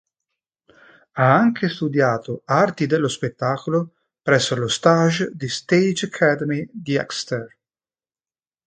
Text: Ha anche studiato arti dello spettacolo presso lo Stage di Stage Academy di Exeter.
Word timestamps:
Ha 1.11 1.31
anche 1.35 1.69
studiato 1.69 2.41
arti 2.45 2.87
dello 2.87 3.07
spettacolo 3.07 3.97
presso 4.23 4.55
lo 4.55 4.67
Stage 4.67 5.29
di 5.35 5.47
Stage 5.47 6.07
Academy 6.07 6.67
di 6.73 6.95
Exeter. 6.95 7.55